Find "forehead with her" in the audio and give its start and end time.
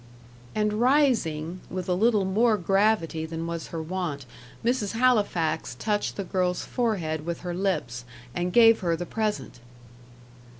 6.65-7.53